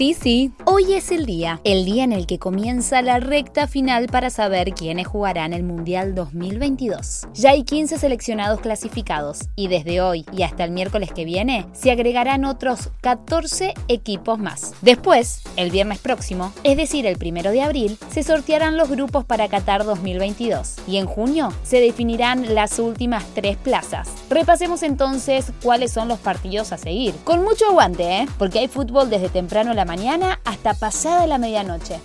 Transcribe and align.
Sí, 0.00 0.14
sí, 0.14 0.52
hoy 0.64 0.94
es 0.94 1.10
el 1.10 1.26
día, 1.26 1.60
el 1.62 1.84
día 1.84 2.04
en 2.04 2.12
el 2.12 2.26
que 2.26 2.38
comienza 2.38 3.02
la 3.02 3.20
recta 3.20 3.66
final 3.66 4.06
para 4.06 4.30
saber 4.30 4.72
quiénes 4.72 5.06
jugarán 5.06 5.52
el 5.52 5.62
Mundial 5.62 6.14
2022. 6.14 7.28
Ya 7.34 7.50
hay 7.50 7.64
15 7.64 7.98
seleccionados 7.98 8.60
clasificados 8.60 9.50
y 9.56 9.68
desde 9.68 10.00
hoy 10.00 10.24
y 10.32 10.42
hasta 10.42 10.64
el 10.64 10.70
miércoles 10.70 11.12
que 11.12 11.26
viene 11.26 11.66
se 11.74 11.90
agregarán 11.90 12.46
otros 12.46 12.88
14 13.02 13.74
equipos 13.88 14.38
más. 14.38 14.72
Después, 14.80 15.42
el 15.56 15.70
viernes 15.70 15.98
próximo, 15.98 16.50
es 16.64 16.78
decir, 16.78 17.04
el 17.04 17.18
primero 17.18 17.50
de 17.50 17.60
abril, 17.60 17.98
se 18.08 18.22
sortearán 18.22 18.78
los 18.78 18.88
grupos 18.88 19.26
para 19.26 19.48
Qatar 19.48 19.84
2022 19.84 20.76
y 20.88 20.96
en 20.96 21.04
junio 21.04 21.52
se 21.62 21.78
definirán 21.78 22.54
las 22.54 22.78
últimas 22.78 23.26
tres 23.34 23.58
plazas. 23.58 24.08
Repasemos 24.30 24.82
entonces 24.82 25.52
cuáles 25.62 25.92
son 25.92 26.08
los 26.08 26.20
partidos 26.20 26.72
a 26.72 26.78
seguir. 26.78 27.14
Con 27.24 27.44
mucho 27.44 27.66
aguante, 27.68 28.04
¿eh? 28.04 28.26
Porque 28.38 28.60
hay 28.60 28.68
fútbol 28.68 29.10
desde 29.10 29.28
temprano 29.28 29.74
la 29.74 29.89
mañana 29.90 30.38
hasta 30.44 30.74
pasada 30.74 31.26
la 31.26 31.36
medianoche. 31.36 31.98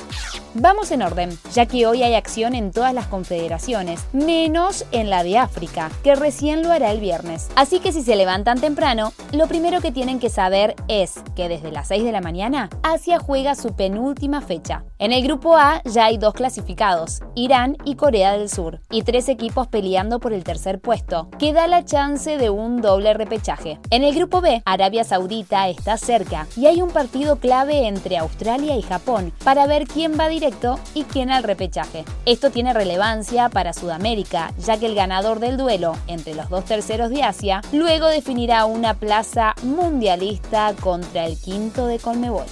Vamos 0.57 0.91
en 0.91 1.01
orden, 1.01 1.37
ya 1.53 1.65
que 1.65 1.85
hoy 1.85 2.01
hay 2.01 2.13
acción 2.13 2.55
en 2.55 2.71
todas 2.71 2.93
las 2.93 3.07
confederaciones, 3.07 4.05
menos 4.13 4.85
en 4.93 5.09
la 5.09 5.21
de 5.21 5.37
África, 5.37 5.91
que 6.01 6.15
recién 6.15 6.63
lo 6.63 6.71
hará 6.71 6.91
el 6.91 7.01
viernes. 7.01 7.49
Así 7.57 7.81
que 7.81 7.91
si 7.91 8.01
se 8.01 8.15
levantan 8.15 8.61
temprano, 8.61 9.11
lo 9.33 9.47
primero 9.47 9.81
que 9.81 9.91
tienen 9.91 10.17
que 10.17 10.29
saber 10.29 10.73
es 10.87 11.15
que 11.35 11.49
desde 11.49 11.73
las 11.73 11.89
6 11.89 12.05
de 12.05 12.13
la 12.13 12.21
mañana, 12.21 12.69
Asia 12.83 13.19
juega 13.19 13.53
su 13.53 13.75
penúltima 13.75 14.39
fecha. 14.39 14.85
En 14.97 15.11
el 15.11 15.23
grupo 15.23 15.57
A 15.57 15.81
ya 15.83 16.05
hay 16.05 16.17
dos 16.17 16.33
clasificados, 16.33 17.19
Irán 17.35 17.75
y 17.83 17.95
Corea 17.95 18.31
del 18.31 18.49
Sur, 18.49 18.79
y 18.89 19.03
tres 19.03 19.27
equipos 19.27 19.67
peleando 19.67 20.21
por 20.21 20.31
el 20.31 20.45
tercer 20.45 20.79
puesto, 20.79 21.29
que 21.37 21.51
da 21.51 21.67
la 21.67 21.83
chance 21.83 22.37
de 22.37 22.49
un 22.49 22.79
doble 22.79 23.13
repechaje. 23.13 23.77
En 23.89 24.05
el 24.05 24.15
grupo 24.15 24.39
B, 24.39 24.61
Arabia 24.63 25.03
Saudita 25.03 25.67
está 25.67 25.97
cerca 25.97 26.47
y 26.55 26.67
hay 26.67 26.81
un 26.81 26.91
partido 26.91 27.39
clave 27.39 27.87
entre 27.87 28.17
Australia 28.17 28.77
y 28.77 28.81
Japón 28.83 29.33
para 29.43 29.67
ver 29.67 29.85
quién 29.85 30.17
va 30.17 30.29
directo 30.29 30.44
y 30.93 31.03
quién 31.05 31.31
al 31.31 31.43
repechaje. 31.43 32.05
Esto 32.25 32.51
tiene 32.51 32.71
relevancia 32.71 33.49
para 33.49 33.73
Sudamérica, 33.73 34.51
ya 34.59 34.77
que 34.77 34.85
el 34.85 34.93
ganador 34.93 35.39
del 35.39 35.57
duelo 35.57 35.95
entre 36.05 36.35
los 36.35 36.49
dos 36.49 36.65
terceros 36.65 37.09
de 37.09 37.23
Asia 37.23 37.61
luego 37.71 38.07
definirá 38.07 38.65
una 38.65 38.93
plaza 38.93 39.55
mundialista 39.63 40.75
contra 40.79 41.25
el 41.25 41.39
quinto 41.39 41.87
de 41.87 41.97
Colmebol. 41.97 42.45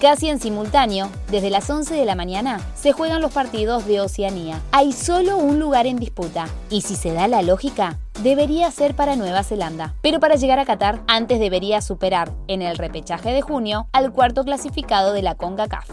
Casi 0.00 0.28
en 0.28 0.38
simultáneo, 0.38 1.10
desde 1.30 1.50
las 1.50 1.68
11 1.68 1.94
de 1.94 2.04
la 2.04 2.14
mañana, 2.14 2.60
se 2.74 2.92
juegan 2.92 3.20
los 3.20 3.32
partidos 3.32 3.86
de 3.86 4.00
Oceanía. 4.00 4.60
Hay 4.70 4.92
solo 4.92 5.36
un 5.36 5.58
lugar 5.58 5.86
en 5.86 5.96
disputa, 5.96 6.48
y 6.70 6.82
si 6.82 6.94
se 6.94 7.12
da 7.12 7.26
la 7.28 7.42
lógica, 7.42 7.98
debería 8.22 8.70
ser 8.70 8.94
para 8.94 9.16
Nueva 9.16 9.42
Zelanda. 9.42 9.94
Pero 10.00 10.20
para 10.20 10.36
llegar 10.36 10.58
a 10.58 10.64
Qatar, 10.64 11.02
antes 11.08 11.40
debería 11.40 11.80
superar 11.80 12.32
en 12.46 12.62
el 12.62 12.78
repechaje 12.78 13.32
de 13.32 13.42
junio 13.42 13.88
al 13.92 14.12
cuarto 14.12 14.44
clasificado 14.44 15.12
de 15.12 15.22
la 15.22 15.34
CONCACAF. 15.34 15.88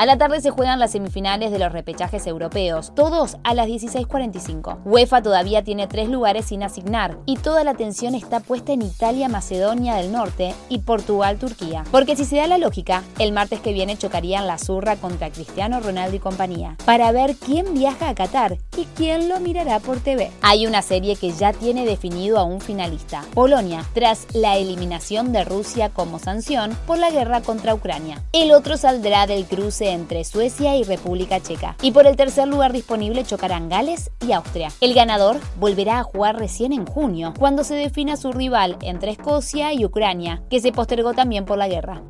A 0.00 0.06
la 0.06 0.16
tarde 0.16 0.40
se 0.40 0.48
juegan 0.48 0.78
las 0.78 0.92
semifinales 0.92 1.50
de 1.50 1.58
los 1.58 1.72
repechajes 1.72 2.26
europeos, 2.26 2.90
todos 2.96 3.36
a 3.44 3.52
las 3.52 3.68
16.45. 3.68 4.78
UEFA 4.86 5.20
todavía 5.20 5.62
tiene 5.62 5.88
tres 5.88 6.08
lugares 6.08 6.46
sin 6.46 6.62
asignar 6.62 7.18
y 7.26 7.36
toda 7.36 7.64
la 7.64 7.72
atención 7.72 8.14
está 8.14 8.40
puesta 8.40 8.72
en 8.72 8.80
Italia, 8.80 9.28
Macedonia 9.28 9.96
del 9.96 10.10
Norte 10.10 10.54
y 10.70 10.78
Portugal, 10.78 11.36
Turquía. 11.36 11.84
Porque 11.90 12.16
si 12.16 12.24
se 12.24 12.36
da 12.36 12.46
la 12.46 12.56
lógica, 12.56 13.02
el 13.18 13.32
martes 13.32 13.60
que 13.60 13.74
viene 13.74 13.98
chocarían 13.98 14.46
la 14.46 14.56
zurra 14.56 14.96
contra 14.96 15.28
Cristiano 15.28 15.80
Ronaldo 15.80 16.16
y 16.16 16.20
compañía, 16.20 16.78
para 16.86 17.12
ver 17.12 17.36
quién 17.36 17.74
viaja 17.74 18.08
a 18.08 18.14
Qatar 18.14 18.56
y 18.78 18.86
quién 18.96 19.28
lo 19.28 19.38
mirará 19.38 19.80
por 19.80 20.00
TV. 20.00 20.30
Hay 20.40 20.66
una 20.66 20.80
serie 20.80 21.16
que 21.16 21.32
ya 21.32 21.52
tiene 21.52 21.84
definido 21.84 22.38
a 22.38 22.44
un 22.44 22.62
finalista, 22.62 23.22
Polonia, 23.34 23.84
tras 23.92 24.26
la 24.32 24.56
eliminación 24.56 25.30
de 25.32 25.44
Rusia 25.44 25.90
como 25.90 26.18
sanción 26.18 26.74
por 26.86 26.96
la 26.96 27.10
guerra 27.10 27.42
contra 27.42 27.74
Ucrania. 27.74 28.22
El 28.32 28.52
otro 28.52 28.78
saldrá 28.78 29.26
del 29.26 29.44
cruce 29.44 29.89
entre 29.92 30.24
Suecia 30.24 30.76
y 30.76 30.84
República 30.84 31.40
Checa. 31.40 31.76
Y 31.82 31.92
por 31.92 32.06
el 32.06 32.16
tercer 32.16 32.48
lugar 32.48 32.72
disponible 32.72 33.24
chocarán 33.24 33.68
Gales 33.68 34.10
y 34.26 34.32
Austria. 34.32 34.70
El 34.80 34.94
ganador 34.94 35.38
volverá 35.58 36.00
a 36.00 36.04
jugar 36.04 36.38
recién 36.38 36.72
en 36.72 36.86
junio, 36.86 37.34
cuando 37.38 37.64
se 37.64 37.74
defina 37.74 38.16
su 38.16 38.32
rival 38.32 38.76
entre 38.82 39.12
Escocia 39.12 39.72
y 39.72 39.84
Ucrania, 39.84 40.42
que 40.50 40.60
se 40.60 40.72
postergó 40.72 41.14
también 41.14 41.44
por 41.44 41.58
la 41.58 41.68
guerra. 41.68 42.02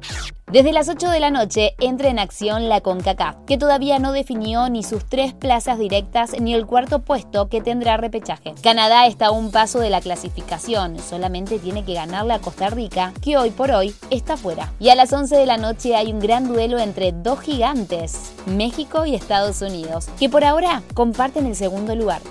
Desde 0.52 0.72
las 0.72 0.88
8 0.88 1.10
de 1.10 1.20
la 1.20 1.30
noche 1.30 1.76
entra 1.78 2.08
en 2.08 2.18
acción 2.18 2.68
la 2.68 2.80
CONCACAF, 2.80 3.36
que 3.46 3.56
todavía 3.56 4.00
no 4.00 4.10
definió 4.10 4.68
ni 4.68 4.82
sus 4.82 5.04
tres 5.04 5.32
plazas 5.32 5.78
directas 5.78 6.32
ni 6.40 6.54
el 6.54 6.66
cuarto 6.66 7.02
puesto 7.02 7.48
que 7.48 7.60
tendrá 7.60 7.96
repechaje. 7.98 8.54
Canadá 8.60 9.06
está 9.06 9.26
a 9.26 9.30
un 9.30 9.52
paso 9.52 9.78
de 9.78 9.90
la 9.90 10.00
clasificación, 10.00 10.98
solamente 10.98 11.60
tiene 11.60 11.84
que 11.84 11.94
ganarle 11.94 12.34
a 12.34 12.40
Costa 12.40 12.68
Rica, 12.68 13.12
que 13.22 13.36
hoy 13.36 13.50
por 13.50 13.70
hoy 13.70 13.94
está 14.10 14.36
fuera. 14.36 14.72
Y 14.80 14.88
a 14.88 14.96
las 14.96 15.12
11 15.12 15.36
de 15.36 15.46
la 15.46 15.56
noche 15.56 15.94
hay 15.94 16.12
un 16.12 16.18
gran 16.18 16.48
duelo 16.48 16.80
entre 16.80 17.12
dos 17.12 17.38
gigantes, 17.38 18.32
México 18.46 19.06
y 19.06 19.14
Estados 19.14 19.62
Unidos, 19.62 20.08
que 20.18 20.28
por 20.28 20.42
ahora 20.42 20.82
comparten 20.94 21.46
el 21.46 21.54
segundo 21.54 21.94
lugar. 21.94 22.22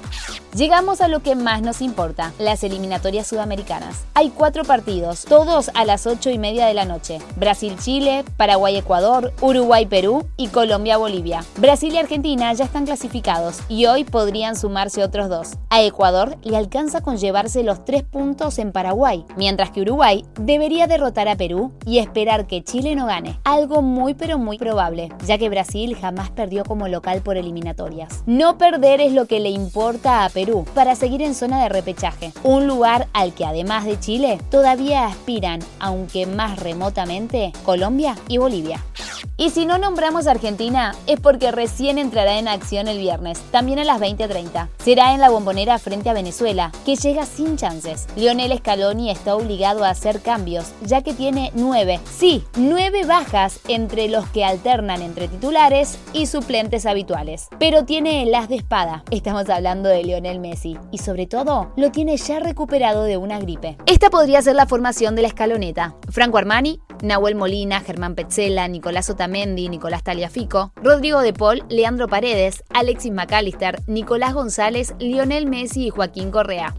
Llegamos 0.60 1.00
a 1.00 1.08
lo 1.08 1.22
que 1.22 1.36
más 1.36 1.62
nos 1.62 1.82
importa, 1.82 2.34
las 2.38 2.66
eliminatorias 2.66 3.28
sudamericanas. 3.28 4.04
Hay 4.14 4.30
cuatro 4.30 4.66
partidos, 4.66 5.24
todos 5.24 5.72
a 5.74 5.86
las 5.86 6.06
8 6.06 6.32
y 6.32 6.38
media 6.38 6.66
de 6.66 6.74
la 6.74 6.84
noche. 6.84 7.20
Brasil-Chile, 7.38 8.26
Paraguay-Ecuador, 8.36 9.32
Uruguay-Perú 9.40 10.28
y 10.36 10.50
Colombia-Bolivia. 10.50 11.46
Brasil 11.56 11.94
y 11.94 11.98
Argentina 11.98 12.52
ya 12.52 12.66
están 12.66 12.86
clasificados 12.86 13.62
y 13.70 13.86
hoy 13.86 14.04
podrían 14.04 14.58
sumarse 14.58 15.02
otros 15.02 15.30
dos. 15.30 15.52
A 15.70 15.82
Ecuador 15.82 16.38
le 16.44 16.58
alcanza 16.58 17.00
con 17.00 17.16
llevarse 17.16 17.64
los 17.64 17.86
tres 17.86 18.04
puntos 18.04 18.60
en 18.60 18.74
Paraguay, 18.74 19.24
mientras 19.38 19.72
que 19.72 19.80
Uruguay 19.80 20.26
debería 20.42 20.88
derrotar 20.88 21.30
a 21.30 21.38
Perú 21.38 21.72
y 21.86 22.00
esperar 22.00 22.48
que 22.48 22.66
Chile 22.66 22.96
no 22.96 23.06
gane. 23.06 23.40
Algo 23.46 23.82
muy 23.82 24.14
pero 24.14 24.38
muy 24.38 24.58
probable, 24.58 25.08
ya 25.26 25.38
que 25.38 25.48
Brasil 25.48 25.96
jamás 25.96 26.32
perdió 26.32 26.66
como 26.66 26.90
local 26.90 27.22
por 27.22 27.38
eliminatorias. 27.38 28.24
No 28.26 28.58
perder 28.58 29.00
es 29.00 29.14
lo 29.14 29.26
que 29.26 29.40
le 29.40 29.52
importa 29.52 30.26
a 30.26 30.30
Perú 30.30 30.49
Para 30.74 30.96
seguir 30.96 31.22
en 31.22 31.36
zona 31.36 31.62
de 31.62 31.70
repechaje, 31.70 32.34
un 32.44 32.68
lugar 32.68 33.08
al 33.14 33.34
que 33.34 33.46
además 33.46 33.86
de 33.86 34.00
Chile 34.00 34.40
todavía 34.50 35.06
aspiran, 35.06 35.60
aunque 35.80 36.26
más 36.26 36.60
remotamente, 36.60 37.54
Colombia 37.64 38.16
y 38.28 38.38
Bolivia. 38.38 38.84
Y 39.40 39.52
si 39.52 39.66
no 39.66 39.78
nombramos 39.78 40.28
Argentina, 40.28 40.94
es 41.08 41.18
porque 41.22 41.50
recién 41.54 41.98
entrará 41.98 42.40
en 42.40 42.50
acción 42.50 42.90
el 42.90 42.98
viernes, 42.98 43.40
también 43.52 43.80
a 43.80 43.86
las 43.86 44.02
20.30. 44.02 44.68
Será 44.84 45.14
en 45.14 45.22
la 45.22 45.30
bombonera 45.30 45.80
frente 45.80 46.10
a 46.10 46.14
Venezuela, 46.14 46.74
que 46.86 46.98
llega 46.98 47.26
sin 47.26 47.56
chances. 47.56 48.06
Lionel 48.18 48.58
Scaloni 48.58 49.10
está 49.10 49.38
obligado 49.38 49.86
a 49.86 49.92
hacer 49.92 50.20
cambios, 50.22 50.74
ya 50.82 51.04
que 51.04 51.14
tiene 51.14 51.54
nueve, 51.56 52.02
sí, 52.04 52.44
nueve 52.58 53.06
bajas 53.06 53.62
entre 53.70 54.10
los 54.10 54.28
que 54.28 54.44
alternan 54.44 55.02
entre 55.02 55.30
titulares 55.30 55.98
y 56.12 56.26
suplentes 56.26 56.86
habituales. 56.86 57.48
Pero 57.60 57.86
tiene 57.86 58.24
el 58.24 58.36
as 58.36 58.50
de 58.50 58.58
espada. 58.58 59.06
Estamos 59.10 59.50
hablando 59.50 59.88
de 59.88 60.04
Lionel 60.04 60.42
Messi. 60.42 60.78
Y 60.92 60.98
sobre 60.98 61.28
todo, 61.28 61.72
lo 61.78 61.92
tiene 61.92 62.18
ya 62.18 62.40
recuperado 62.40 63.04
de 63.04 63.16
una 63.16 63.40
gripe. 63.40 63.78
Esta 63.86 64.10
podría 64.10 64.42
ser 64.42 64.58
la 64.58 64.68
formación 64.68 65.16
de 65.16 65.22
la 65.22 65.30
escaloneta. 65.30 65.96
Franco 66.10 66.38
Armani, 66.38 66.82
Nahuel 67.02 67.36
Molina, 67.36 67.80
Germán 67.80 68.16
Petzela, 68.16 68.68
Nicolás 68.68 69.10
Otamendi, 69.10 69.29
Nicolás 69.30 70.04
Taliafico, 70.04 70.72
Rodrigo 70.76 71.22
De 71.22 71.34
Paul, 71.34 71.64
Leandro 71.70 72.08
Paredes, 72.08 72.64
Alexis 72.74 73.12
McAllister, 73.12 73.80
Nicolás 73.88 74.34
González, 74.34 74.94
Lionel 75.00 75.46
Messi 75.46 75.88
y 75.88 75.90
Joaquín 75.90 76.32
Correa. 76.32 76.76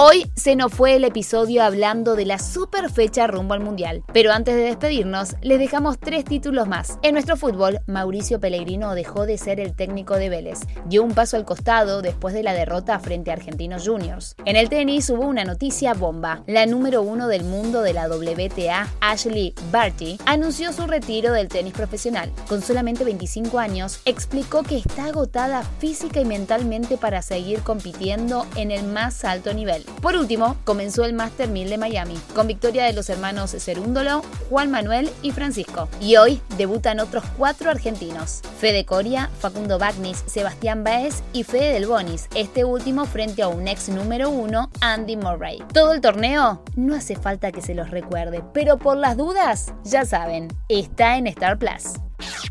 Hoy 0.00 0.30
se 0.36 0.54
nos 0.54 0.72
fue 0.72 0.94
el 0.94 1.02
episodio 1.02 1.64
hablando 1.64 2.14
de 2.14 2.24
la 2.24 2.38
super 2.38 2.88
fecha 2.88 3.26
rumbo 3.26 3.54
al 3.54 3.64
Mundial, 3.64 4.04
pero 4.12 4.30
antes 4.30 4.54
de 4.54 4.62
despedirnos 4.62 5.34
les 5.42 5.58
dejamos 5.58 5.98
tres 5.98 6.24
títulos 6.24 6.68
más. 6.68 7.00
En 7.02 7.14
nuestro 7.14 7.36
fútbol, 7.36 7.80
Mauricio 7.88 8.38
Pellegrino 8.38 8.94
dejó 8.94 9.26
de 9.26 9.38
ser 9.38 9.58
el 9.58 9.74
técnico 9.74 10.14
de 10.14 10.28
Vélez, 10.28 10.60
dio 10.86 11.02
un 11.02 11.14
paso 11.14 11.36
al 11.36 11.44
costado 11.44 12.00
después 12.00 12.32
de 12.32 12.44
la 12.44 12.52
derrota 12.52 13.00
frente 13.00 13.32
a 13.32 13.34
Argentinos 13.34 13.88
Juniors. 13.88 14.36
En 14.44 14.54
el 14.54 14.68
tenis 14.68 15.10
hubo 15.10 15.26
una 15.26 15.42
noticia 15.42 15.94
bomba. 15.94 16.44
La 16.46 16.64
número 16.66 17.02
uno 17.02 17.26
del 17.26 17.42
mundo 17.42 17.82
de 17.82 17.94
la 17.94 18.06
WTA, 18.06 18.86
Ashley 19.00 19.52
Barty, 19.72 20.18
anunció 20.26 20.72
su 20.72 20.86
retiro 20.86 21.32
del 21.32 21.48
tenis 21.48 21.72
profesional. 21.72 22.30
Con 22.48 22.62
solamente 22.62 23.02
25 23.02 23.58
años, 23.58 23.98
explicó 24.04 24.62
que 24.62 24.76
está 24.76 25.06
agotada 25.06 25.64
física 25.80 26.20
y 26.20 26.24
mentalmente 26.24 26.98
para 26.98 27.20
seguir 27.20 27.62
compitiendo 27.64 28.46
en 28.54 28.70
el 28.70 28.84
más 28.84 29.24
alto 29.24 29.52
nivel. 29.52 29.87
Por 30.00 30.16
último, 30.16 30.56
comenzó 30.64 31.04
el 31.04 31.12
Master 31.12 31.48
1000 31.48 31.70
de 31.70 31.78
Miami, 31.78 32.18
con 32.34 32.46
victoria 32.46 32.84
de 32.84 32.92
los 32.92 33.10
hermanos 33.10 33.54
Cerúndolo, 33.58 34.22
Juan 34.48 34.70
Manuel 34.70 35.10
y 35.22 35.32
Francisco. 35.32 35.88
Y 36.00 36.16
hoy 36.16 36.40
debutan 36.56 37.00
otros 37.00 37.24
cuatro 37.36 37.70
argentinos: 37.70 38.42
Fede 38.58 38.84
Coria, 38.84 39.30
Facundo 39.40 39.78
Bagnis, 39.78 40.22
Sebastián 40.26 40.84
Baez 40.84 41.22
y 41.32 41.44
Fede 41.44 41.72
Del 41.72 41.86
Bonis, 41.86 42.28
este 42.34 42.64
último 42.64 43.04
frente 43.04 43.42
a 43.42 43.48
un 43.48 43.68
ex 43.68 43.88
número 43.88 44.30
uno, 44.30 44.70
Andy 44.80 45.16
Murray. 45.16 45.62
Todo 45.72 45.92
el 45.92 46.00
torneo 46.00 46.62
no 46.76 46.94
hace 46.94 47.16
falta 47.16 47.52
que 47.52 47.62
se 47.62 47.74
los 47.74 47.90
recuerde, 47.90 48.42
pero 48.54 48.78
por 48.78 48.96
las 48.96 49.16
dudas, 49.16 49.72
ya 49.84 50.04
saben, 50.04 50.48
está 50.68 51.16
en 51.16 51.26
Star 51.26 51.58
Plus. 51.58 52.07